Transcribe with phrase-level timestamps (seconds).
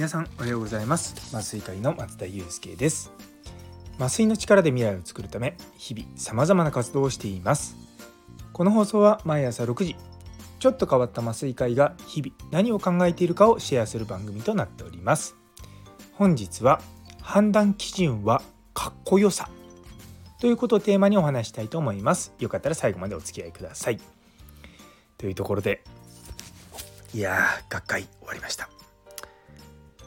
[0.00, 1.14] 皆さんおはようございます。
[1.36, 3.12] 麻酔会の松田祐介です。
[3.98, 7.76] 麻酔の力で未来を作るため日々様々な活動をしています。
[8.54, 9.96] この放送は毎朝6時
[10.58, 15.36] ちょっと変わった麻酔会が日々何を考えているかをシェアする番組となっております。
[16.14, 16.80] 本日は
[17.20, 18.40] 判断基準は
[18.72, 19.50] かっこよさ
[20.40, 22.32] ということをテーマにお話したいと思います。
[22.38, 24.00] よかったら最後までお付き合いください。
[25.18, 25.84] というところで
[27.12, 28.79] いやー学会終わりました。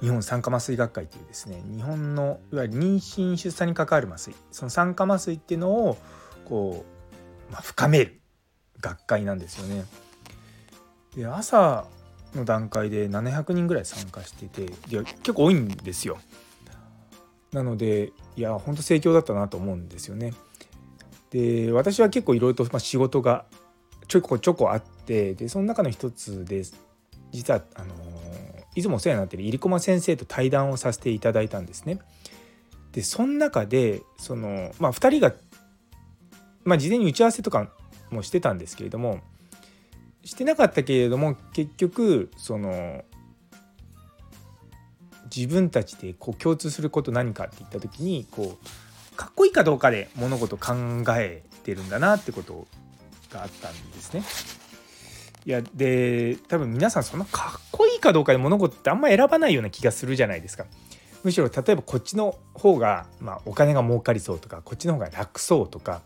[0.04, 5.98] 日本酸化麻酔学会というですね日本のいわゆる妊娠出産に関わる麻酔その酸化麻酔っていうのを
[6.44, 6.84] こ
[7.50, 8.20] う、まあ、深める
[8.82, 9.86] 学会なんですよね。
[11.16, 11.86] で朝
[12.36, 16.18] の段階で700人ぐらい参加してていや結構多いんですよ。
[17.54, 20.34] なのでいや本当盛況だったなと思うんですよね。
[21.30, 23.46] で私は結構いろいろと仕事が
[24.10, 26.64] ちょこちょこあってでその中の一つで
[27.32, 27.96] 実はあの
[28.76, 32.00] いつもお世話になっている入駒先生と対談をさせていただいたんですね。
[32.92, 35.34] でその中でその、まあ、2人が、
[36.64, 37.70] まあ、事前に打ち合わせとか
[38.12, 39.22] もしてたんですけれども
[40.24, 43.04] してなかったけれども結局その
[45.36, 50.74] 自分たちでこう共通すること何かって言った時にこうかっこいいかどうかで物事を考
[51.18, 52.68] えてるんだなってこと
[53.32, 54.24] があったんですね。
[55.46, 57.68] いやで多分皆さんそんなかっ
[58.04, 60.66] かどうかで物事ってあんま選ばないような気がするじゃないですか。
[61.24, 66.02] むしろ例えばこっちの方が、まあ、お金が儲かりそうとかこっちの方が楽そうとか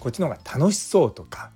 [0.00, 1.50] こっちの方が楽しそうとか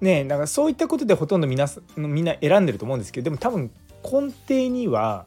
[0.00, 3.70] ねだからそういったことでほとんど皆みんな選んでると思うんですけどでも多分
[4.02, 5.26] 根底には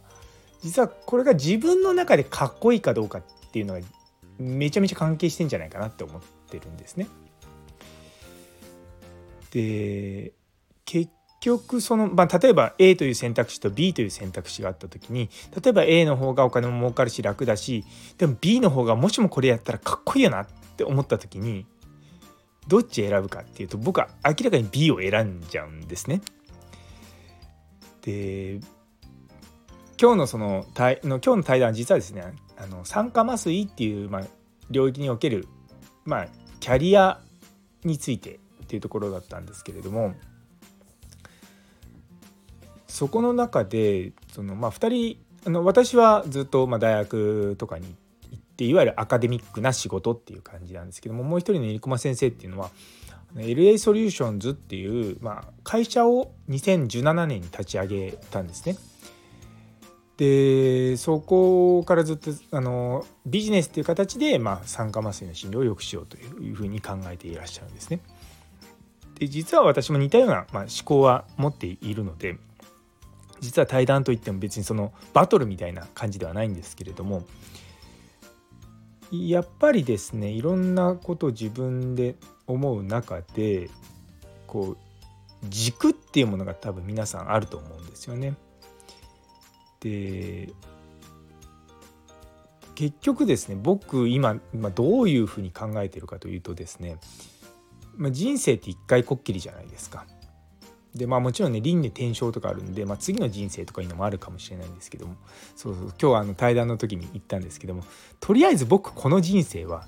[0.62, 3.82] 実はこれが自分の中でかっこいいかどうかっていうのが
[4.40, 7.08] めちゃめちゃ関係してんじゃないかなって思ってるんですね。
[9.52, 10.34] で
[10.86, 11.12] 結
[11.44, 15.30] 局その、まあ、例えば A という選択肢と B という選択肢があった時に
[15.62, 17.84] 例えば A の方がお金も儲かるし楽だし
[18.18, 21.66] でも B の方がもしもこれやったらかっこいいよなって思った時に
[22.70, 26.22] どっち選ぶかっていうと僕は明らかに B を選んじゃうんですね。
[28.04, 28.62] で
[30.02, 32.24] 今日のそのの今日の対談は実はですね
[32.58, 34.22] あの酸化麻酔っていう、まあ、
[34.72, 35.48] 領域における、
[36.06, 36.28] まあ、
[36.62, 37.20] キャリア
[37.84, 40.16] についてっていうところだったんですけれども
[42.94, 45.18] そこの中でその、まあ、2人
[45.48, 47.88] あの私はずっとまあ大学とかに
[48.30, 52.70] 行っていわゆるアカデミックな仕事っていう感じなんですけどももう一人の入駒先生っていうのは
[53.36, 58.78] LA ソリューションズっていう、まあ、会社を2017年に立ち上げたんですね。
[60.18, 68.02] でそこからずっとあのビジネスっていう形で、まあ、酸化麻酔の診療を良くしようというふうに考えていらっしゃるんですね。
[69.18, 72.38] で実は私も似たような、まあ、思考は持っているので
[73.44, 77.26] 実は対談といっても別にそのバトルみたいな感じではないんですけれども
[79.12, 82.16] やっぱりですねいろんなことを自分で
[82.48, 83.70] 思う中で
[84.48, 84.78] こう
[85.50, 88.34] 軸っていうものが多分皆さんあると思うんですよね。
[89.82, 90.50] で
[92.76, 96.98] 結局ですね僕今今どういうふうに考えてるかというとですね、
[97.98, 100.06] ま、人生って一回こっきりじゃないですか。
[100.96, 105.16] でまあもちろんね輪廻転生とかあるんで、まあ、次の人生とかいうのもあるかもしれないんですけども
[105.56, 107.84] そうそう今日はあの対談の時に言ったんですけども
[108.20, 109.88] とりあえず僕この人生は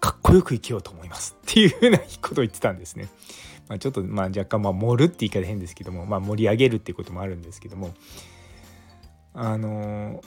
[0.00, 3.08] かっこよく生きようと思いますっていうふうなことを言ってたんですね。
[3.68, 7.94] まあ、ちょっとまあ若干まあ盛るって言い方変ですけども、まあ、盛り上げるっていうこともあるんですけども
[9.32, 10.22] あの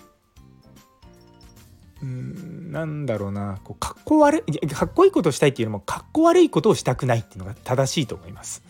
[2.01, 8.63] うんなんだろうなこうかっこ悪いかっこいいことをしたいっていうのもかっこ悪いことをしたくないっていうのが正しいと思います。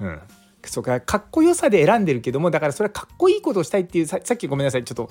[0.00, 0.20] うん
[0.64, 5.10] そうかかっこよさで選んでるけどもだからそれはかっこいいことをしたいっていうさっきごめんなさいちょっと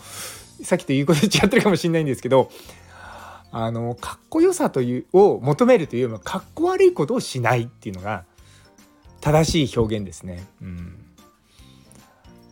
[0.64, 2.52] さっきと言うこと違ってるかもしれないんですけど
[3.52, 8.26] あのかっこよさというを求めるというよりもかっこ悪いことをしないっていうのが
[9.22, 10.46] 正しい表現ですね。
[10.62, 11.06] うん、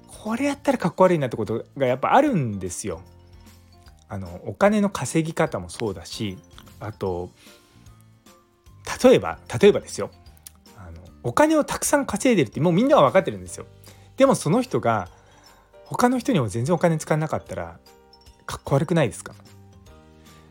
[0.08, 3.02] これやったらかっこ悪いなってことがやっぱあるんですよ。
[4.10, 6.38] あのお金の稼ぎ方もそうだし
[6.80, 7.30] あと
[9.04, 10.12] 例えば例えばですよ
[11.28, 13.66] お金をたくさん稼いでるってもうみんなは分かってるんですよ。
[14.16, 15.10] でもその人が
[15.84, 17.80] 他の人にも全然お金使わなかったら
[18.46, 19.34] かっこ悪くないですか？
[19.34, 19.36] っ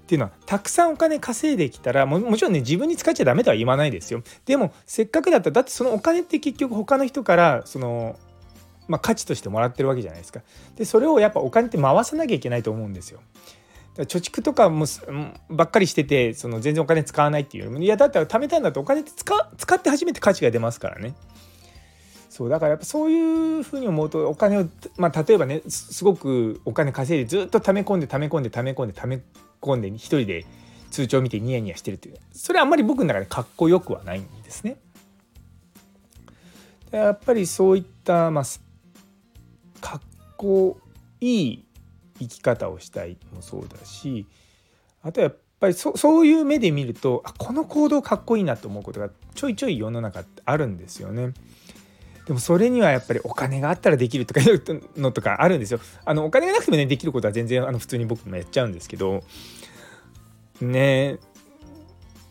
[0.06, 4.22] ていうのはたくさんお金稼いできたらももちろんね自分に使っちゃダメとは言わないですよ。
[4.44, 8.18] でもせっかくだったらだってそのお金って結局他の人からその、
[8.86, 10.42] まあ、価値としてもらってるわけじゃないですか。
[10.76, 13.20] でそれをやっぱお金って回さなきゃいけないと思うんですよ。
[14.04, 14.86] 貯蓄とかも
[15.48, 21.14] ばっかりしててその全然お金使わないっていういやだったら貯めたんだとお金って使使って初めて価値が出ますからね
[22.28, 29.20] そうだからやっぱそういうふうに思うとお金を、まあ、例えばねすごくお金稼いでずっと溜め込んで溜め込んで溜め込んで溜め
[29.62, 30.44] 込んで一人で
[30.90, 34.76] 通帳見てニヤニヤしてるっていうそれはあんまり僕の中でかっこよくはないんですね。
[36.90, 38.44] やっぱりそういった、まあ、
[39.80, 40.00] かっ
[40.36, 40.78] こ
[41.20, 41.65] いい
[42.18, 44.26] 生き方をしたいもそうだし
[45.02, 51.32] あとはやっぱりそそういう目で見るとあこの行動かっこいいなと思うことがちょいちょい世の中ってあるんですよね。
[52.26, 54.62] でもそれにはやっぱりお金があったらできるとかいう
[54.96, 55.78] のとかあるんですよ。
[56.04, 59.22] あのお金がなくてもねできることは全然あの普通に僕もやっちゃうんですけど
[60.60, 61.18] ね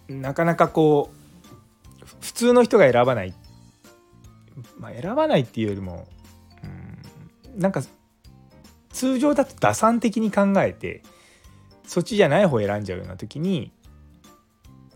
[0.09, 1.11] なかなかこ
[2.01, 3.33] う普通の人が選ばない
[4.77, 6.07] まあ選ばないっていうよりも
[6.63, 7.81] うんなんか
[8.95, 11.03] 通常だと打算的に考えて
[11.85, 13.73] そっちじゃない方選んじゃうような時に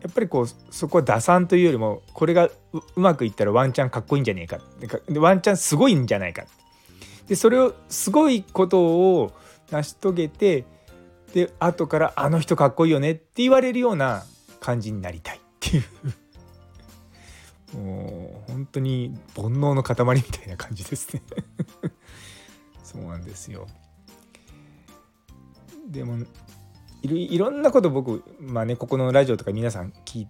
[0.02, 4.60] やっぱりこうそこは打算というよりもこれがうまくいったらワンチャンかっこいいんじゃねえか
[5.20, 6.46] ワンチャンすごいんじゃないか。
[7.28, 9.34] でそれをすごいことを
[9.70, 10.64] 成し遂げて
[11.34, 14.24] で後から「あの人かっこいいよね」って言われるような
[14.62, 15.38] 感じになりたい。
[15.38, 15.84] っていう。
[17.78, 21.22] もう本当に煩悩の塊みたいな感じですね。
[22.84, 23.68] そうなんですよ。
[25.90, 26.18] でも
[27.02, 30.28] いろんなこと僕まあねここのラジオとか皆さん聞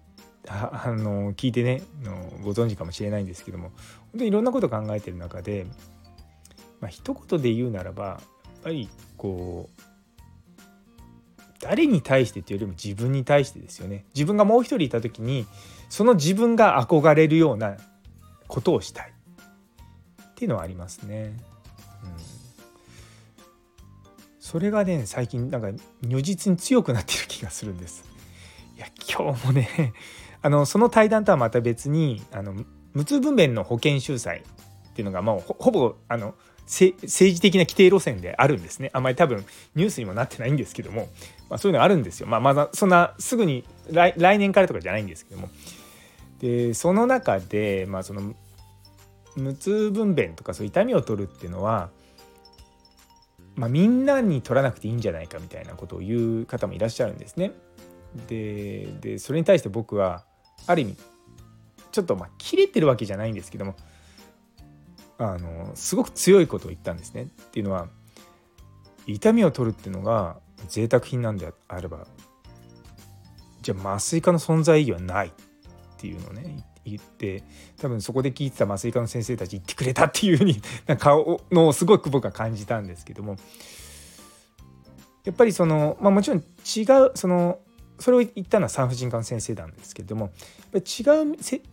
[0.47, 2.13] あの聞いてねの
[2.43, 3.71] ご存知かもしれないんですけども
[4.11, 5.67] 本当にいろんなこと考えてる中で、
[6.79, 8.19] まあ一言で言うならばやっ
[8.63, 9.81] ぱりこう
[11.59, 15.45] 誰に対してっていうよりも自分に対してですよね自分がもう一人いた時に
[15.89, 17.75] その自分が憧れるような
[18.47, 21.37] ことをしたいっていうのはありますね。
[22.03, 22.48] うん
[24.49, 25.69] それがね最近なんか
[26.01, 28.03] 如実に強くなってる気がするんです。
[28.77, 29.93] いや今日もね
[30.41, 32.55] あのその対談とはまた別にあの
[32.95, 41.09] 無痛分娩の保険収載っていうのがもうほぼあの政治的な規定路線であるんですねあんまり多分ニュースにもなってないんですけども、
[41.47, 42.25] まあ、そういうのあるんですよ。
[42.25, 45.49] まあ、まだそんなすぐに来来年からとかじゃないんですけども
[46.39, 48.33] でその中で、まあ、その
[49.35, 51.91] 無痛分娩とかそう痛みを取るっていうのは
[53.59, 57.51] まあ、みんなに取らなくていいんじゃないかみたいなことを言う方もいらっしゃるんですね。
[58.27, 60.23] でそれに対して僕は
[60.65, 60.97] ある意味
[61.91, 63.75] ちょっとまあ切れてるわけじゃないんですけども
[65.19, 67.23] あのすごく強いことを言ったんですね。
[67.23, 67.87] っていうのは
[69.05, 70.37] 痛みを取るっていうのが
[70.69, 72.07] 贅沢品なんであれば
[73.61, 75.31] じゃあ麻酔科の存在意義はないっ
[75.97, 76.63] ていうのをね言
[76.97, 77.43] って
[77.79, 83.37] 多分そこで聞いてた麻酔科の先生たち言ってくれたっていうふうに な顔のすごく僕は感じたんですけども
[85.23, 87.59] やっぱりその、まあ、もちろん違うその
[87.99, 90.31] それを言ったのは産婦人科の先生なんですけれども
[90.73, 90.81] 違う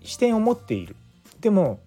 [0.03, 0.97] 視点を持っている
[1.41, 1.81] でも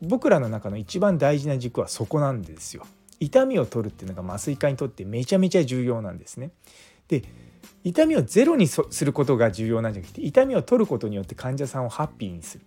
[0.00, 2.86] 僕らの中の一番大事な軸はそこなんですよ。
[3.20, 6.50] 痛みを取るっていうのが麻酔科にとってめちゃめちゃ重要なんですね。
[7.08, 7.22] で
[7.84, 12.64] 痛みをゼロにすることが重要なんじゃなくて痛みを取ることによって患者さんをハッピーにする。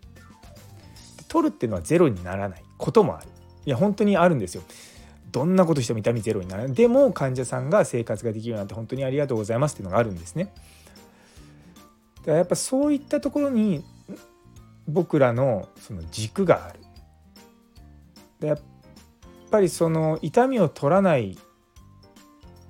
[1.28, 3.28] 取るっていうのはゼロにならないこともある。
[3.66, 4.64] いや本当にあるんですよ。
[5.32, 6.74] どんなことしても痛みゼロにならない。
[6.74, 10.54] でも患者さんが生活ができるようになって本当にありがとうございますっていうのがあるんですね。
[12.18, 13.84] だからやっぱそういったところに
[14.88, 16.80] 僕らのその軸がある。
[18.40, 18.60] でやっ
[19.50, 21.38] ぱりその痛みを取らない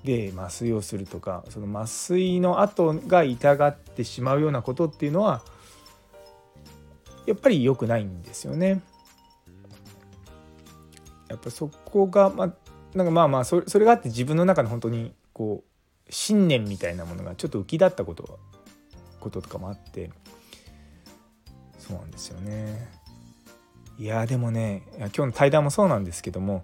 [0.08, 5.42] で麻酔をするとかその麻酔の後が痛がってしまうようなことっていうのは
[7.26, 8.82] やっぱり良くないんですよね。
[11.28, 12.54] やっぱそこがまあ
[12.96, 18.40] なんかまあまあそれそれがあって自分の中の本当にこう信念みたいなものがちょっと浮き立ったこと
[19.20, 20.10] こととかもあって
[21.80, 22.90] そうなんですよね。
[24.00, 26.64] いやでもね今日の対談もそうなんですけども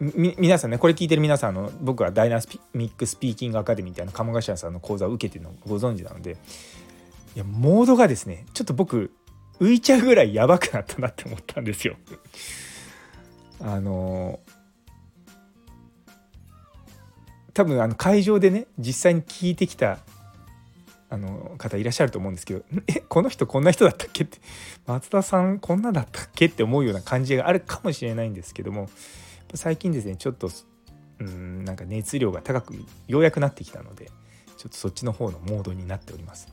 [0.00, 2.40] 皆さんねこれ聞いてる皆さんの僕はダイナ
[2.72, 6.36] ミックスピーキングアカデミーみたいな鴨頭さんの講座を受けてるのご存知なので
[7.34, 9.10] いやモードがですねちょっと僕
[9.60, 11.96] 浮いちゃうぐらいやばくなったなって思ったんですよ。
[13.60, 14.38] あの
[17.54, 19.98] 多分あの会場でね実際に聞いてきた
[21.10, 24.38] あの方いらっしゃると思うんですけど「えこの人こんな人だったっけ?」って
[24.86, 28.88] 「松田さんこんなだったっけ?」って思うような感じがあるかもしれないんですけども
[29.56, 30.50] 最近ですねちょっと
[31.20, 32.74] うんなんか熱量が高く
[33.06, 34.10] ようやくなってきたので
[34.56, 36.46] ちょっとそっちの方のモードになっております。
[36.46, 36.52] で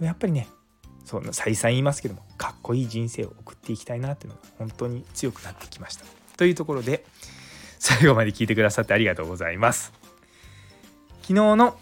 [0.00, 0.48] もやっぱりね
[1.04, 6.04] そんな再三言いますけどもかっこいい人生を送っていきたいなっていうのが本当に強くなってきました。
[6.36, 7.04] というところで
[7.78, 9.92] 最後まで聞いてくださってありがとうございます。
[11.22, 11.78] 昨日の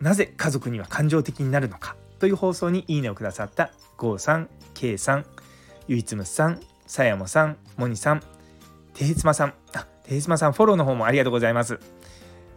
[0.00, 5.26] なぜ家族には感情的になるのかという放送にいいねをくださった GO さん K さん
[5.86, 8.22] ゆいつむさんさやもさんもにさん
[8.94, 9.54] ていつまさん。
[9.74, 11.78] あていつまさんフォローの方もありがとうございます、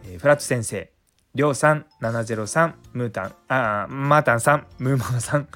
[0.04, 0.92] えー、フラット先生。
[1.34, 3.36] りょうさん703ムータン。
[3.50, 5.48] あマータンさんムーママさん。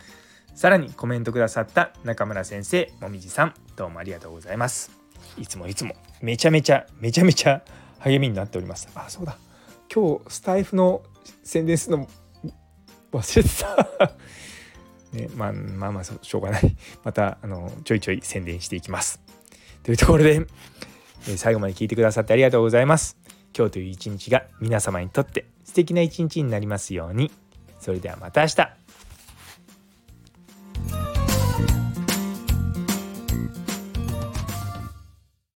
[0.53, 4.91] さらにコメントくださった中村先生もみじさんどうもありがとうございます。
[5.37, 7.61] いつもいつもめちゃめちゃめちゃめちゃ
[7.99, 8.89] 励みになっております。
[8.93, 9.37] あそうだ。
[9.93, 11.01] 今日スタイフの
[11.43, 12.07] 宣伝するの
[13.13, 14.11] 忘れてた。
[15.17, 16.75] ね、まあまあまあしょうがない。
[17.03, 19.21] またあのちょいちょい宣伝していきます。
[19.83, 20.45] というところで、
[21.27, 23.17] え最後まで聞いてくださってありがとうございます。
[23.55, 27.31] 今日という一日が皆様にとって素敵な一日になりますように。
[27.79, 28.78] それではまた明日。